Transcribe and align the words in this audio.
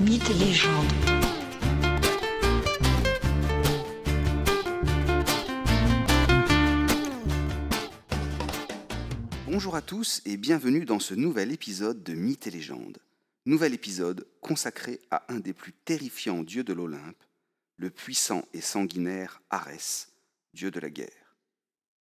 Mythes 0.00 0.30
et 0.30 0.34
légendes. 0.34 0.86
Bonjour 9.46 9.76
à 9.76 9.82
tous 9.82 10.22
et 10.24 10.38
bienvenue 10.38 10.86
dans 10.86 11.00
ce 11.00 11.12
nouvel 11.12 11.52
épisode 11.52 12.02
de 12.02 12.14
Mythes 12.14 12.46
et 12.46 12.50
légendes. 12.50 12.96
Nouvel 13.44 13.74
épisode 13.74 14.26
consacré 14.40 15.00
à 15.10 15.30
un 15.30 15.38
des 15.38 15.52
plus 15.52 15.74
terrifiants 15.74 16.42
dieux 16.42 16.64
de 16.64 16.72
l'Olympe, 16.72 17.22
le 17.76 17.90
puissant 17.90 18.42
et 18.54 18.62
sanguinaire 18.62 19.42
Arès, 19.50 20.14
dieu 20.54 20.70
de 20.70 20.80
la 20.80 20.88
guerre. 20.88 21.36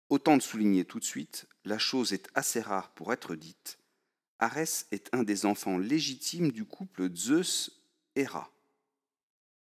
Autant 0.09 0.35
de 0.35 0.41
souligner 0.41 0.83
tout 0.83 0.99
de 0.99 1.05
suite, 1.05 1.47
la 1.63 1.77
chose 1.77 2.11
est 2.11 2.27
assez 2.35 2.59
rare 2.59 2.89
pour 2.89 3.13
être 3.13 3.35
dite. 3.35 3.79
Arès 4.39 4.87
est 4.91 5.09
un 5.13 5.23
des 5.23 5.45
enfants 5.45 5.77
légitimes 5.77 6.51
du 6.51 6.65
couple 6.65 7.07
Zeus-Héra. 8.17 8.51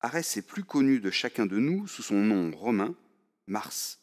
Arès 0.01 0.37
est 0.37 0.47
plus 0.47 0.63
connu 0.63 1.01
de 1.01 1.11
chacun 1.11 1.45
de 1.47 1.59
nous 1.59 1.89
sous 1.89 2.03
son 2.03 2.21
nom 2.21 2.57
romain, 2.57 2.95
Mars. 3.49 4.01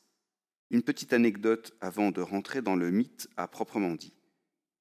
Une 0.72 0.82
petite 0.82 1.14
anecdote 1.14 1.74
avant 1.80 2.12
de 2.12 2.22
rentrer 2.22 2.62
dans 2.62 2.76
le 2.76 2.92
mythe 2.92 3.30
à 3.38 3.48
proprement 3.48 3.94
dit. 3.94 4.14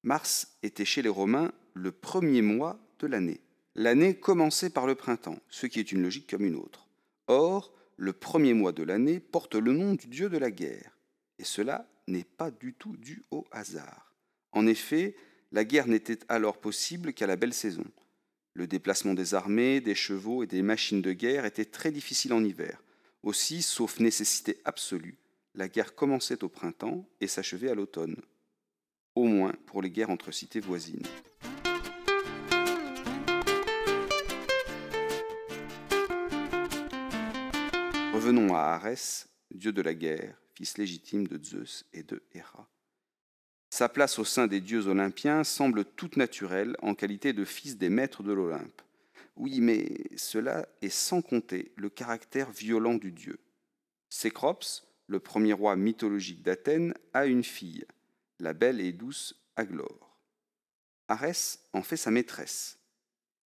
Mars 0.03 0.57
était 0.61 0.85
chez 0.85 1.01
les 1.01 1.09
Romains 1.09 1.53
le 1.73 1.91
premier 1.91 2.41
mois 2.41 2.79
de 2.99 3.07
l'année. 3.07 3.39
L'année 3.75 4.15
commençait 4.15 4.69
par 4.69 4.87
le 4.87 4.95
printemps, 4.95 5.39
ce 5.49 5.67
qui 5.67 5.79
est 5.79 5.91
une 5.93 6.01
logique 6.01 6.29
comme 6.29 6.45
une 6.45 6.55
autre. 6.55 6.87
Or, 7.27 7.73
le 7.95 8.11
premier 8.11 8.53
mois 8.53 8.73
de 8.73 8.83
l'année 8.83 9.19
porte 9.19 9.55
le 9.55 9.71
nom 9.71 9.93
du 9.93 10.07
dieu 10.07 10.29
de 10.29 10.37
la 10.37 10.51
guerre, 10.51 10.97
et 11.39 11.45
cela 11.45 11.87
n'est 12.07 12.25
pas 12.25 12.51
du 12.51 12.73
tout 12.73 12.97
dû 12.97 13.23
au 13.31 13.45
hasard. 13.51 14.13
En 14.51 14.67
effet, 14.67 15.15
la 15.53 15.63
guerre 15.63 15.87
n'était 15.87 16.19
alors 16.27 16.59
possible 16.59 17.13
qu'à 17.13 17.27
la 17.27 17.37
belle 17.37 17.53
saison. 17.53 17.85
Le 18.53 18.67
déplacement 18.67 19.13
des 19.13 19.33
armées, 19.33 19.79
des 19.79 19.95
chevaux 19.95 20.43
et 20.43 20.47
des 20.47 20.61
machines 20.61 21.01
de 21.01 21.13
guerre 21.13 21.45
était 21.45 21.65
très 21.65 21.91
difficile 21.91 22.33
en 22.33 22.43
hiver. 22.43 22.83
Aussi, 23.23 23.61
sauf 23.61 23.99
nécessité 23.99 24.59
absolue, 24.65 25.17
la 25.55 25.69
guerre 25.69 25.95
commençait 25.95 26.43
au 26.43 26.49
printemps 26.49 27.07
et 27.21 27.27
s'achevait 27.27 27.69
à 27.69 27.75
l'automne. 27.75 28.17
Au 29.15 29.23
moins 29.23 29.53
pour 29.65 29.81
les 29.81 29.89
guerres 29.89 30.09
entre 30.09 30.31
cités 30.31 30.59
voisines. 30.59 31.05
Revenons 38.13 38.53
à 38.53 38.59
Arès, 38.59 39.29
dieu 39.49 39.71
de 39.71 39.81
la 39.81 39.93
guerre, 39.93 40.35
fils 40.53 40.77
légitime 40.77 41.25
de 41.25 41.41
Zeus 41.41 41.85
et 41.93 42.03
de 42.03 42.21
Héra. 42.33 42.67
Sa 43.73 43.87
place 43.87 44.19
au 44.19 44.25
sein 44.25 44.47
des 44.47 44.59
dieux 44.59 44.87
olympiens 44.87 45.45
semble 45.45 45.85
toute 45.85 46.17
naturelle 46.17 46.75
en 46.81 46.93
qualité 46.93 47.31
de 47.31 47.45
fils 47.45 47.77
des 47.77 47.87
maîtres 47.87 48.21
de 48.21 48.33
l'Olympe. 48.33 48.81
Oui, 49.37 49.61
mais 49.61 49.87
cela 50.17 50.67
est 50.81 50.89
sans 50.89 51.21
compter 51.21 51.71
le 51.77 51.89
caractère 51.89 52.51
violent 52.51 52.95
du 52.95 53.13
dieu. 53.13 53.39
Cécrops, 54.09 54.85
le 55.07 55.21
premier 55.21 55.53
roi 55.53 55.77
mythologique 55.77 56.43
d'Athènes, 56.43 56.93
a 57.13 57.25
une 57.25 57.45
fille, 57.45 57.85
la 58.39 58.53
belle 58.53 58.81
et 58.81 58.91
douce 58.91 59.41
Aglore. 59.55 60.19
Arès 61.07 61.65
en 61.71 61.81
fait 61.81 61.97
sa 61.97 62.11
maîtresse, 62.11 62.77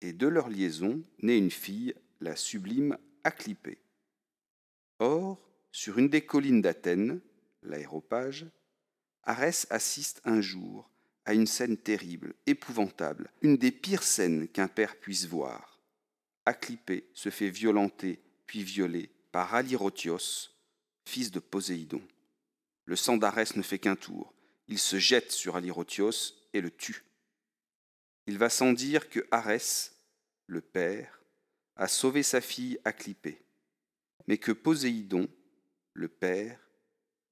et 0.03 0.13
de 0.13 0.27
leur 0.27 0.51
liaison 0.51 1.03
naît 1.23 1.39
une 1.39 1.51
fille, 1.51 1.95
la 2.21 2.37
sublime 2.37 2.99
Aclipée. 3.25 3.79
Or, 4.99 5.41
sur 5.71 5.97
une 5.97 6.11
des 6.11 6.27
collines 6.27 6.61
d'Athènes, 6.61 7.23
l'aéropage, 7.63 8.47
Arès 9.25 9.67
assiste 9.71 10.21
un 10.25 10.41
jour 10.41 10.91
à 11.25 11.35
une 11.35 11.47
scène 11.47 11.77
terrible, 11.77 12.35
épouvantable, 12.47 13.31
une 13.43 13.57
des 13.57 13.71
pires 13.71 14.03
scènes 14.03 14.49
qu'un 14.49 14.69
père 14.69 14.97
puisse 14.97 15.27
voir. 15.27 15.81
Aclipé 16.45 17.09
se 17.15 17.31
fait 17.31 17.51
violenter 17.51 18.21
puis 18.47 18.65
violer 18.65 19.11
par 19.31 19.55
Alirotios, 19.55 20.51
fils 21.05 21.31
de 21.31 21.39
Poséidon. 21.39 22.03
Le 22.85 22.97
sang 22.97 23.17
d'Arès 23.17 23.55
ne 23.55 23.63
fait 23.63 23.79
qu'un 23.79 23.97
tour. 23.97 24.35
Il 24.67 24.79
se 24.79 24.99
jette 24.99 25.31
sur 25.31 25.57
Alirotios 25.57 26.35
et 26.53 26.61
le 26.61 26.71
tue. 26.71 27.05
Il 28.27 28.39
va 28.39 28.49
sans 28.49 28.73
dire 28.73 29.09
que 29.09 29.27
Arès, 29.31 29.95
le 30.47 30.61
père, 30.61 31.23
a 31.77 31.89
sauvé 31.89 32.23
sa 32.23 32.41
fille 32.41 32.79
Aclipée, 32.85 33.43
mais 34.27 34.39
que 34.39 34.53
Poséidon, 34.53 35.29
le 35.95 36.09
père, 36.09 36.61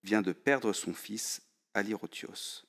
vient 0.02 0.22
de 0.22 0.32
perdre 0.32 0.72
son 0.72 0.94
fils 0.94 1.42
Alirotios. 1.74 2.64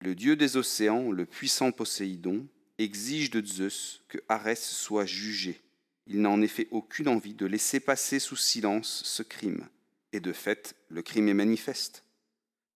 Le 0.00 0.14
dieu 0.14 0.36
des 0.36 0.56
océans, 0.56 1.10
le 1.10 1.26
puissant 1.26 1.72
Poséidon, 1.72 2.46
exige 2.78 3.30
de 3.30 3.44
Zeus 3.44 4.02
que 4.08 4.18
Arès 4.28 4.62
soit 4.62 5.06
jugé. 5.06 5.60
Il 6.06 6.22
n'a 6.22 6.30
en 6.30 6.40
effet 6.40 6.68
aucune 6.70 7.08
envie 7.08 7.34
de 7.34 7.46
laisser 7.46 7.80
passer 7.80 8.18
sous 8.18 8.36
silence 8.36 9.02
ce 9.04 9.22
crime. 9.22 9.68
Et 10.12 10.20
de 10.20 10.32
fait, 10.32 10.74
le 10.88 11.02
crime 11.02 11.28
est 11.28 11.34
manifeste. 11.34 12.04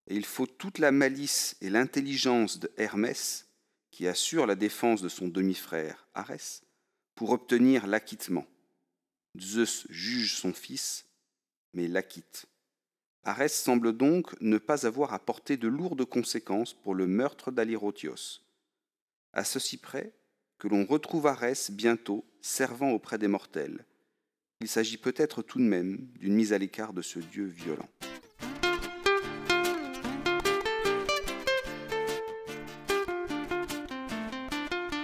Et 0.09 0.16
il 0.16 0.25
faut 0.25 0.47
toute 0.47 0.78
la 0.78 0.93
malice 0.93 1.56
et 1.60 1.70
l'intelligence 1.70 2.59
de 2.59 2.70
Hermès, 2.76 3.47
qui 3.91 4.06
assure 4.09 4.47
la 4.47 4.56
défense 4.56 5.00
de 5.00 5.09
son 5.09 5.28
demi-frère 5.28 6.09
Arès, 6.14 6.62
pour 7.14 7.31
obtenir 7.31 7.87
l'acquittement. 7.87 8.47
Zeus 9.38 9.87
juge 9.88 10.34
son 10.34 10.53
fils, 10.53 11.06
mais 11.72 11.88
l'acquitte. 11.88 12.47
Arès 13.25 13.55
semble 13.55 13.97
donc 13.97 14.34
ne 14.41 14.59
pas 14.59 14.84
avoir 14.84 15.19
porter 15.21 15.56
de 15.56 15.69
lourdes 15.69 16.05
conséquences 16.05 16.75
pour 16.75 16.97
le 16.97 17.06
meurtre 17.06 17.53
d'Alirotios. 17.53 18.41
À 19.33 19.44
ceci 19.44 19.77
près 19.77 20.12
que 20.59 20.66
l'on 20.66 20.84
retrouve 20.84 21.28
Arès 21.28 21.71
bientôt 21.71 22.25
servant 22.41 22.91
auprès 22.91 23.19
des 23.19 23.28
mortels. 23.28 23.84
Il 24.61 24.66
s'agit 24.66 24.99
peut-être 24.99 25.43
tout 25.43 25.59
de 25.59 25.65
même 25.65 25.99
d'une 26.19 26.34
mise 26.34 26.53
à 26.53 26.59
l'écart 26.59 26.93
de 26.93 27.03
ce 27.03 27.21
dieu 27.21 27.44
violent. 27.44 27.88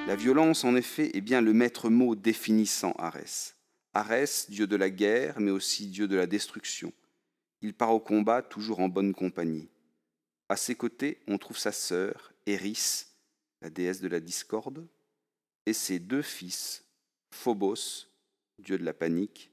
La 0.08 0.16
violence, 0.16 0.64
en 0.64 0.74
effet, 0.74 1.16
est 1.16 1.20
bien 1.20 1.40
le 1.40 1.52
maître 1.52 1.88
mot 1.88 2.16
définissant 2.16 2.94
Arès. 2.98 3.54
Arès, 3.94 4.50
dieu 4.50 4.66
de 4.66 4.74
la 4.74 4.90
guerre, 4.90 5.38
mais 5.38 5.52
aussi 5.52 5.86
dieu 5.86 6.08
de 6.08 6.16
la 6.16 6.26
destruction. 6.26 6.92
Il 7.60 7.74
part 7.74 7.92
au 7.92 8.00
combat 8.00 8.42
toujours 8.42 8.80
en 8.80 8.88
bonne 8.88 9.14
compagnie. 9.14 9.68
À 10.48 10.56
ses 10.56 10.74
côtés, 10.74 11.20
on 11.26 11.38
trouve 11.38 11.58
sa 11.58 11.72
sœur, 11.72 12.32
Eris, 12.46 13.06
la 13.60 13.70
déesse 13.70 14.00
de 14.00 14.08
la 14.08 14.20
discorde, 14.20 14.86
et 15.66 15.72
ses 15.72 15.98
deux 15.98 16.22
fils, 16.22 16.84
Phobos, 17.30 18.06
dieu 18.58 18.78
de 18.78 18.84
la 18.84 18.94
panique, 18.94 19.50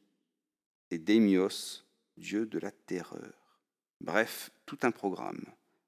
et 0.91 0.97
Démios, 0.97 1.83
dieu 2.17 2.45
de 2.45 2.59
la 2.59 2.71
terreur. 2.71 3.59
Bref, 4.01 4.51
tout 4.65 4.79
un 4.83 4.91
programme. 4.91 5.43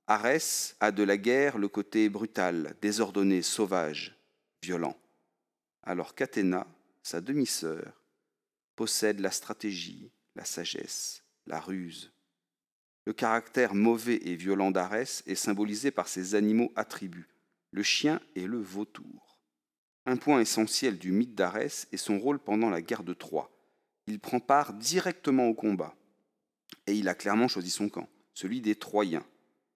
Arès 0.08 0.76
a 0.80 0.92
de 0.92 1.04
la 1.04 1.18
guerre 1.18 1.58
le 1.58 1.68
côté 1.68 2.10
brutal, 2.10 2.76
désordonné, 2.82 3.42
sauvage, 3.42 4.18
violent, 4.64 4.98
alors 5.84 6.16
qu'Athéna, 6.16 6.68
sa 7.04 7.22
demi-sœur, 7.22 8.02
possède 8.76 9.20
la 9.20 9.32
stratégie, 9.32 10.12
la 10.36 10.46
sagesse, 10.46 11.24
la 11.48 11.60
ruse. 11.60 12.12
Le 13.06 13.14
caractère 13.14 13.74
mauvais 13.74 14.20
et 14.26 14.36
violent 14.36 14.72
d'Arès 14.72 15.24
est 15.28 15.36
symbolisé 15.36 15.92
par 15.92 16.08
ses 16.08 16.36
animaux 16.36 16.72
attributs, 16.76 17.30
le 17.72 17.84
chien 17.84 18.20
et 18.36 18.46
le 18.46 18.60
vautour. 18.60 19.40
Un 20.06 20.18
point 20.18 20.40
essentiel 20.40 20.98
du 20.98 21.12
mythe 21.12 21.36
d'Arès 21.36 21.88
est 21.92 21.98
son 21.98 22.20
rôle 22.20 22.40
pendant 22.40 22.70
la 22.70 22.82
guerre 22.82 23.04
de 23.04 23.14
Troie. 23.14 23.52
Il 24.08 24.20
prend 24.20 24.40
part 24.40 24.74
directement 24.74 25.48
au 25.48 25.54
combat. 25.54 25.96
Et 26.86 26.94
il 26.94 27.10
a 27.10 27.16
clairement 27.16 27.48
choisi 27.48 27.70
son 27.70 27.90
camp, 27.90 28.10
celui 28.34 28.62
des 28.62 28.76
Troyens. 28.76 29.26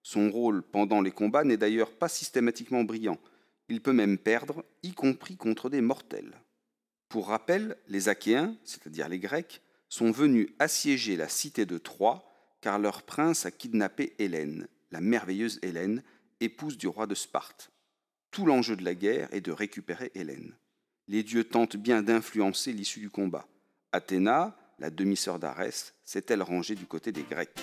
Son 0.02 0.30
rôle 0.30 0.62
pendant 0.62 1.00
les 1.00 1.10
combats 1.10 1.44
n'est 1.44 1.56
d'ailleurs 1.56 1.92
pas 1.92 2.08
systématiquement 2.08 2.84
brillant. 2.84 3.18
Il 3.68 3.80
peut 3.80 3.92
même 3.92 4.18
perdre, 4.18 4.64
y 4.82 4.92
compris 4.92 5.36
contre 5.36 5.70
des 5.70 5.80
mortels. 5.80 6.40
Pour 7.08 7.28
rappel, 7.28 7.76
les 7.88 8.08
Achéens, 8.08 8.56
c'est-à-dire 8.64 9.08
les 9.08 9.18
Grecs, 9.18 9.62
sont 9.92 10.10
venus 10.10 10.48
assiéger 10.58 11.16
la 11.16 11.28
cité 11.28 11.66
de 11.66 11.76
Troie 11.76 12.24
car 12.62 12.78
leur 12.78 13.02
prince 13.02 13.44
a 13.44 13.50
kidnappé 13.50 14.14
Hélène, 14.18 14.66
la 14.90 15.02
merveilleuse 15.02 15.58
Hélène, 15.60 16.02
épouse 16.40 16.78
du 16.78 16.88
roi 16.88 17.06
de 17.06 17.14
Sparte. 17.14 17.70
Tout 18.30 18.46
l'enjeu 18.46 18.74
de 18.74 18.84
la 18.84 18.94
guerre 18.94 19.28
est 19.34 19.42
de 19.42 19.52
récupérer 19.52 20.10
Hélène. 20.14 20.56
Les 21.08 21.22
dieux 21.22 21.44
tentent 21.44 21.76
bien 21.76 22.02
d'influencer 22.02 22.72
l'issue 22.72 23.00
du 23.00 23.10
combat. 23.10 23.46
Athéna, 23.92 24.56
la 24.78 24.88
demi-sœur 24.88 25.38
d'Arès, 25.38 25.92
s'est-elle 26.06 26.40
rangée 26.40 26.74
du 26.74 26.86
côté 26.86 27.12
des 27.12 27.24
Grecs? 27.24 27.60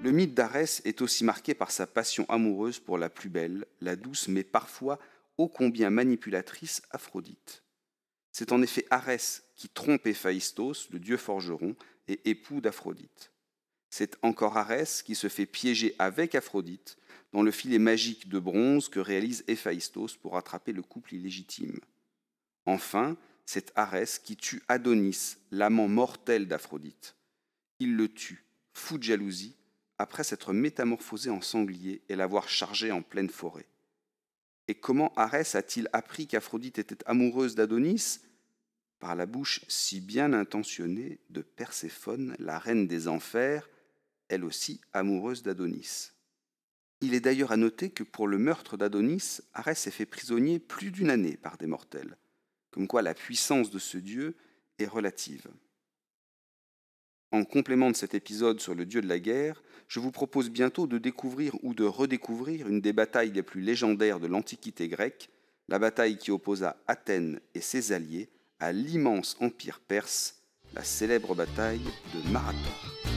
Le 0.00 0.12
mythe 0.12 0.34
d'Arès 0.34 0.80
est 0.84 1.02
aussi 1.02 1.24
marqué 1.24 1.54
par 1.54 1.72
sa 1.72 1.86
passion 1.86 2.24
amoureuse 2.28 2.78
pour 2.78 2.98
la 2.98 3.10
plus 3.10 3.28
belle, 3.28 3.66
la 3.80 3.96
douce 3.96 4.28
mais 4.28 4.44
parfois 4.44 5.00
ô 5.38 5.48
combien 5.48 5.90
manipulatrice 5.90 6.82
Aphrodite. 6.90 7.64
C'est 8.30 8.52
en 8.52 8.62
effet 8.62 8.86
Arès 8.90 9.42
qui 9.56 9.68
trompe 9.68 10.06
Héphaïstos, 10.06 10.88
le 10.90 11.00
dieu 11.00 11.16
forgeron, 11.16 11.74
et 12.06 12.20
époux 12.30 12.60
d'Aphrodite. 12.60 13.32
C'est 13.90 14.16
encore 14.22 14.56
Arès 14.56 15.02
qui 15.02 15.16
se 15.16 15.28
fait 15.28 15.46
piéger 15.46 15.96
avec 15.98 16.36
Aphrodite 16.36 16.96
dans 17.32 17.42
le 17.42 17.50
filet 17.50 17.80
magique 17.80 18.28
de 18.28 18.38
bronze 18.38 18.88
que 18.88 19.00
réalise 19.00 19.44
Héphaïstos 19.48 20.16
pour 20.16 20.36
attraper 20.36 20.72
le 20.72 20.82
couple 20.82 21.14
illégitime. 21.14 21.80
Enfin, 22.66 23.16
c'est 23.46 23.72
Arès 23.74 24.20
qui 24.20 24.36
tue 24.36 24.62
Adonis, 24.68 25.38
l'amant 25.50 25.88
mortel 25.88 26.46
d'Aphrodite. 26.46 27.16
Il 27.80 27.96
le 27.96 28.08
tue, 28.08 28.44
fou 28.72 28.98
de 28.98 29.02
jalousie, 29.02 29.56
après 29.98 30.24
s'être 30.24 30.52
métamorphosé 30.52 31.30
en 31.30 31.40
sanglier 31.40 32.02
et 32.08 32.16
l'avoir 32.16 32.48
chargé 32.48 32.92
en 32.92 33.02
pleine 33.02 33.28
forêt. 33.28 33.66
Et 34.68 34.74
comment 34.74 35.12
Arès 35.16 35.54
a-t-il 35.54 35.88
appris 35.92 36.26
qu'Aphrodite 36.26 36.78
était 36.78 36.98
amoureuse 37.06 37.54
d'Adonis? 37.54 38.20
Par 39.00 39.14
la 39.14 39.26
bouche 39.26 39.60
si 39.68 40.00
bien 40.00 40.32
intentionnée 40.32 41.20
de 41.30 41.40
Perséphone, 41.40 42.36
la 42.38 42.58
reine 42.58 42.86
des 42.86 43.08
enfers, 43.08 43.68
elle 44.28 44.44
aussi 44.44 44.80
amoureuse 44.92 45.42
d'Adonis. 45.42 46.10
Il 47.00 47.14
est 47.14 47.20
d'ailleurs 47.20 47.52
à 47.52 47.56
noter 47.56 47.90
que 47.90 48.02
pour 48.02 48.26
le 48.26 48.38
meurtre 48.38 48.76
d'Adonis, 48.76 49.40
Arès 49.54 49.86
est 49.86 49.92
fait 49.92 50.06
prisonnier 50.06 50.58
plus 50.58 50.90
d'une 50.90 51.10
année 51.10 51.36
par 51.36 51.56
des 51.56 51.66
mortels, 51.66 52.16
comme 52.70 52.88
quoi 52.88 53.02
la 53.02 53.14
puissance 53.14 53.70
de 53.70 53.78
ce 53.78 53.98
dieu 53.98 54.36
est 54.78 54.86
relative. 54.86 55.48
En 57.30 57.44
complément 57.44 57.90
de 57.90 57.96
cet 57.96 58.14
épisode 58.14 58.60
sur 58.60 58.74
le 58.74 58.86
dieu 58.86 59.02
de 59.02 59.08
la 59.08 59.18
guerre, 59.18 59.62
je 59.86 60.00
vous 60.00 60.10
propose 60.10 60.50
bientôt 60.50 60.86
de 60.86 60.98
découvrir 60.98 61.54
ou 61.62 61.74
de 61.74 61.84
redécouvrir 61.84 62.68
une 62.68 62.80
des 62.80 62.92
batailles 62.92 63.32
les 63.32 63.42
plus 63.42 63.60
légendaires 63.60 64.20
de 64.20 64.26
l'Antiquité 64.26 64.88
grecque, 64.88 65.28
la 65.68 65.78
bataille 65.78 66.16
qui 66.16 66.30
opposa 66.30 66.76
Athènes 66.86 67.40
et 67.54 67.60
ses 67.60 67.92
alliés 67.92 68.30
à 68.60 68.72
l'immense 68.72 69.36
empire 69.40 69.80
perse, 69.80 70.42
la 70.74 70.84
célèbre 70.84 71.34
bataille 71.34 71.80
de 72.14 72.30
Marathon. 72.30 73.07